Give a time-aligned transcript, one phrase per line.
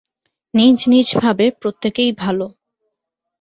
[0.53, 2.39] নিজ নিজ ভাবে প্রত্যেকেই ভাল।